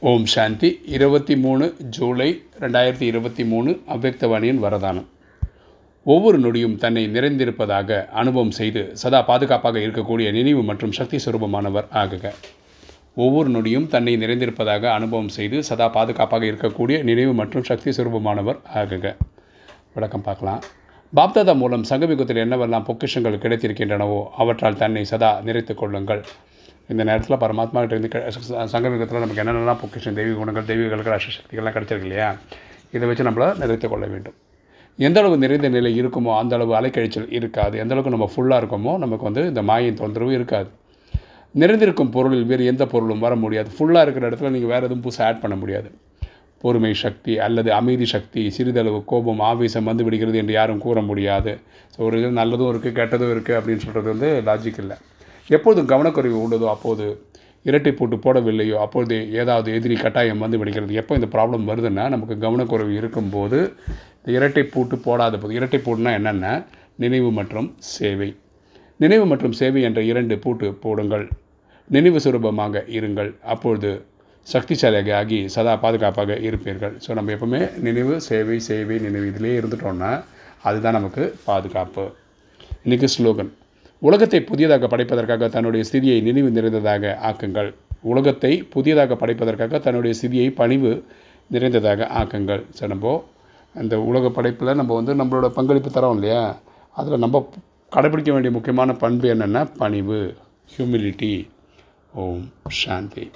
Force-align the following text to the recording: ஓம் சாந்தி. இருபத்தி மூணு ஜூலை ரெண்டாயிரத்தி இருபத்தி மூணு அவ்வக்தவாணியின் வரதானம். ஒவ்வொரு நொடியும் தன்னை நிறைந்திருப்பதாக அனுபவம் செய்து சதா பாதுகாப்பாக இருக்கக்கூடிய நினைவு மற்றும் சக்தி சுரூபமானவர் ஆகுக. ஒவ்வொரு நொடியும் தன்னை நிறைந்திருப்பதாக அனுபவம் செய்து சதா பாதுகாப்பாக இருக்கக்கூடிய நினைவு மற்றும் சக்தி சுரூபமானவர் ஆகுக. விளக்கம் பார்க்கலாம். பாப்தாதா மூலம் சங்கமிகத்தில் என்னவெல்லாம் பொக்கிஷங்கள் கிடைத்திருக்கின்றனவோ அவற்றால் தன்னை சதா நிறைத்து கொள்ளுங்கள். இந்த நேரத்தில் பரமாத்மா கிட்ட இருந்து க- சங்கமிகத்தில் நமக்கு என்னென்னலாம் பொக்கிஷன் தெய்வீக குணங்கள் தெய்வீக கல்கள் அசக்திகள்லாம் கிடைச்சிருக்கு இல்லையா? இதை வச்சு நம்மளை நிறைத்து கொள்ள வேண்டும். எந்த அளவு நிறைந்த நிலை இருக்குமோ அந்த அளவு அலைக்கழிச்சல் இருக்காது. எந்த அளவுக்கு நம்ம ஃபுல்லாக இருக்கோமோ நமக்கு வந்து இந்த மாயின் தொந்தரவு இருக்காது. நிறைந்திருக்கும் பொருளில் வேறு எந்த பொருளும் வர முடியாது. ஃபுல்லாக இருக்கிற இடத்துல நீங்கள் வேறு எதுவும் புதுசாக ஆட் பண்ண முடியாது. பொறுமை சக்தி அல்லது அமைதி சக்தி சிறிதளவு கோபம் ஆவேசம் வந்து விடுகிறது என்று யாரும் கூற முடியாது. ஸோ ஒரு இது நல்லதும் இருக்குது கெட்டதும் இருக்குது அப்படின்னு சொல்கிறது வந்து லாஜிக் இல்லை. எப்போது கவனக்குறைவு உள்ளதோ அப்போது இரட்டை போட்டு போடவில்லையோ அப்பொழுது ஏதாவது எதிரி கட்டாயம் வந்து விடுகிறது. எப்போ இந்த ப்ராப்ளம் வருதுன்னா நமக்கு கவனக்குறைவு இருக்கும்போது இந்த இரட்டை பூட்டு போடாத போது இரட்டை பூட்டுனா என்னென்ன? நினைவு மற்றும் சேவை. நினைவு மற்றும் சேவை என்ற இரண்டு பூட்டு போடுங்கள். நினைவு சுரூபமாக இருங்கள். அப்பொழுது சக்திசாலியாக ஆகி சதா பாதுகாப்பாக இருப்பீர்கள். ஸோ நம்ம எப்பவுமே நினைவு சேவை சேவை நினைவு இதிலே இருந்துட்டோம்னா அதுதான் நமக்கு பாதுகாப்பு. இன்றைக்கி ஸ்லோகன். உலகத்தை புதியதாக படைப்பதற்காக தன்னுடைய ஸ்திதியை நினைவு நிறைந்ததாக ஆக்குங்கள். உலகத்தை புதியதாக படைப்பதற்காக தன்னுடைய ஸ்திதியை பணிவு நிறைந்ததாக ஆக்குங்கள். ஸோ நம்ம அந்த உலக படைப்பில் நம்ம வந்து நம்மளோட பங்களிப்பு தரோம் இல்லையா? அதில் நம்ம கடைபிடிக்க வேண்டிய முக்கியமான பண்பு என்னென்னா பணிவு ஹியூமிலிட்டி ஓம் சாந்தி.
ஓம் 0.00 0.26
சாந்தி. 0.26 0.68
இருபத்தி 0.84 1.36
மூணு 1.36 1.64
ஜூலை 1.94 2.42
ரெண்டாயிரத்தி 2.60 3.02
இருபத்தி 3.02 3.44
மூணு 3.44 3.70
அவ்வக்தவாணியின் 3.94 4.60
வரதானம். 4.64 5.06
ஒவ்வொரு 6.02 6.38
நொடியும் 6.38 6.76
தன்னை 6.76 7.02
நிறைந்திருப்பதாக 7.06 8.06
அனுபவம் 8.20 8.50
செய்து 8.50 8.82
சதா 8.92 9.22
பாதுகாப்பாக 9.22 9.78
இருக்கக்கூடிய 9.78 10.32
நினைவு 10.32 10.62
மற்றும் 10.62 10.92
சக்தி 10.92 11.18
சுரூபமானவர் 11.24 11.88
ஆகுக. 12.02 12.32
ஒவ்வொரு 13.14 13.50
நொடியும் 13.50 13.86
தன்னை 13.86 14.16
நிறைந்திருப்பதாக 14.16 14.90
அனுபவம் 14.92 15.28
செய்து 15.28 15.62
சதா 15.62 15.88
பாதுகாப்பாக 15.88 16.44
இருக்கக்கூடிய 16.44 17.02
நினைவு 17.02 17.32
மற்றும் 17.32 17.64
சக்தி 17.64 17.90
சுரூபமானவர் 17.90 18.60
ஆகுக. 18.74 19.16
விளக்கம் 19.94 20.22
பார்க்கலாம். 20.22 20.60
பாப்தாதா 21.16 21.56
மூலம் 21.56 21.88
சங்கமிகத்தில் 21.90 22.44
என்னவெல்லாம் 22.44 22.86
பொக்கிஷங்கள் 22.90 23.42
கிடைத்திருக்கின்றனவோ 23.46 24.24
அவற்றால் 24.36 24.76
தன்னை 24.76 25.04
சதா 25.04 25.40
நிறைத்து 25.44 25.74
கொள்ளுங்கள். 25.74 26.22
இந்த 26.88 27.04
நேரத்தில் 27.04 27.36
பரமாத்மா 27.36 27.86
கிட்ட 27.86 27.96
இருந்து 27.96 28.08
க- 28.08 28.32
சங்கமிகத்தில் 28.50 29.18
நமக்கு 29.18 29.42
என்னென்னலாம் 29.42 29.86
பொக்கிஷன் 29.86 30.12
தெய்வீக 30.12 30.36
குணங்கள் 30.36 30.64
தெய்வீக 30.64 30.88
கல்கள் 30.88 31.20
அசக்திகள்லாம் 31.20 31.76
கிடைச்சிருக்கு 31.76 32.00
இல்லையா? 32.00 32.36
இதை 32.92 33.08
வச்சு 33.08 33.24
நம்மளை 33.24 33.54
நிறைத்து 33.60 33.88
கொள்ள 33.88 34.06
வேண்டும். 34.06 34.34
எந்த 34.96 35.20
அளவு 35.20 35.38
நிறைந்த 35.38 35.68
நிலை 35.68 36.02
இருக்குமோ 36.02 36.38
அந்த 36.38 36.54
அளவு 36.56 36.74
அலைக்கழிச்சல் 36.74 37.32
இருக்காது. 37.32 37.78
எந்த 37.78 37.94
அளவுக்கு 37.94 38.18
நம்ம 38.18 38.30
ஃபுல்லாக 38.36 38.60
இருக்கோமோ 38.60 38.98
நமக்கு 38.98 39.24
வந்து 39.24 39.46
இந்த 39.46 39.62
மாயின் 39.62 39.94
தொந்தரவு 39.94 40.32
இருக்காது. 40.32 40.68
நிறைந்திருக்கும் 41.52 42.10
பொருளில் 42.10 42.44
வேறு 42.44 42.64
எந்த 42.64 42.86
பொருளும் 42.86 43.18
வர 43.18 43.36
முடியாது. 43.36 43.70
ஃபுல்லாக 43.78 44.02
இருக்கிற 44.02 44.30
இடத்துல 44.30 44.50
நீங்கள் 44.50 44.70
வேறு 44.70 44.84
எதுவும் 44.84 45.02
புதுசாக 45.02 45.22
ஆட் 45.22 45.40
பண்ண 45.40 45.56
முடியாது. 45.56 45.90
பொறுமை 46.60 46.94
சக்தி 46.94 47.38
அல்லது 47.38 47.72
அமைதி 47.72 48.06
சக்தி 48.06 48.50
சிறிதளவு 48.50 49.04
கோபம் 49.04 49.40
ஆவேசம் 49.40 49.84
வந்து 49.84 50.04
விடுகிறது 50.04 50.38
என்று 50.38 50.52
யாரும் 50.52 50.78
கூற 50.78 51.00
முடியாது. 51.00 51.58
ஸோ 51.96 52.00
ஒரு 52.00 52.18
இது 52.18 52.30
நல்லதும் 52.30 52.76
இருக்குது 52.76 52.96
கெட்டதும் 52.98 53.32
இருக்குது 53.32 53.58
அப்படின்னு 53.58 53.76
சொல்கிறது 53.76 54.02
வந்து 54.02 54.42
லாஜிக் 54.44 54.78
இல்லை. 54.78 54.96
எப்போது 55.56 55.80
கவனக்குறைவு 55.92 56.38
உள்ளதோ 56.44 56.66
அப்போது 56.74 57.06
இரட்டை 57.68 57.92
போட்டு 57.92 58.16
போடவில்லையோ 58.24 58.76
அப்பொழுது 58.84 59.16
ஏதாவது 59.40 59.68
எதிரி 59.76 59.96
கட்டாயம் 60.02 60.42
வந்து 60.44 60.58
விடுகிறது. 60.60 60.92
எப்போ 61.00 61.14
இந்த 61.18 61.28
ப்ராப்ளம் 61.34 61.64
வருதுன்னா 61.70 62.04
நமக்கு 62.14 62.34
கவனக்குறைவு 62.44 62.92
இருக்கும்போது 63.00 63.58
இந்த 64.18 64.30
இரட்டை 64.36 64.62
பூட்டு 64.74 64.98
போடாத 65.06 65.38
போது 65.38 65.54
இரட்டை 65.58 65.80
பூட்டுனா 65.86 66.12
என்னென்ன? 66.18 66.46
நினைவு 67.02 67.30
மற்றும் 67.38 67.68
சேவை. 67.94 68.30
நினைவு 69.02 69.24
மற்றும் 69.26 69.56
சேவை 69.60 69.82
என்ற 69.88 70.00
இரண்டு 70.02 70.36
பூட்டு 70.44 70.68
போடுங்கள். 70.84 71.26
நினைவு 71.90 72.20
சுரூபமாக 72.24 72.82
இருங்கள். 72.98 73.30
அப்பொழுது 73.52 73.90
சக்திசாலியாக 74.46 75.12
ஆகி 75.20 75.38
சதா 75.54 75.72
பாதுகாப்பாக 75.76 76.38
இருப்பீர்கள். 76.48 76.94
ஸோ 77.04 77.10
நம்ம 77.18 77.32
எப்பவுமே 77.36 77.60
நினைவு 77.86 78.14
சேவை 78.28 78.58
சேவை 78.68 78.98
நினைவு 79.06 79.26
இதிலே 79.32 79.54
இருந்துட்டோம்னா 79.60 80.10
அதுதான் 80.62 80.98
நமக்கு 80.98 81.24
பாதுகாப்பு. 81.44 82.04
இன்றைக்கி 82.84 83.08
ஸ்லோகன். 83.16 83.52
உலகத்தை 84.00 84.40
புதியதாக 84.40 84.86
படைப்பதற்காக 84.86 85.48
தன்னுடைய 85.48 85.84
ஸ்திதியை 85.92 86.22
நினைவு 86.22 86.50
நிறைந்ததாக 86.50 87.18
ஆக்குங்கள். 87.22 87.74
உலகத்தை 88.00 88.62
புதியதாக 88.62 89.14
படைப்பதற்காக 89.14 89.78
தன்னுடைய 89.78 90.18
ஸ்திதியை 90.20 90.54
பணிவு 90.54 91.04
நிறைந்ததாக 91.48 92.06
ஆக்குங்கள். 92.14 92.64
ஸோ 92.80 92.86
நம்ம 92.86 93.24
அந்த 93.74 94.00
உலக 94.00 94.28
படைப்பில் 94.28 94.74
நம்ம 94.74 95.02
வந்து 95.02 95.14
நம்மளோட 95.14 95.48
பங்களிப்பு 95.48 95.90
தரோம் 95.90 96.14
இல்லையா? 96.14 96.56
அதில் 96.90 97.18
நம்ம 97.18 97.48
கடைபிடிக்க 97.96 98.32
வேண்டிய 98.32 98.50
முக்கியமான 98.50 98.92
பண்பு 98.94 99.34
என்னென்னா 99.34 99.76
பணிவு 99.76 100.36
ஹியூமிலிட்டி 100.76 101.48
ஓம் 102.14 102.48
சாந்தி. 102.68 103.30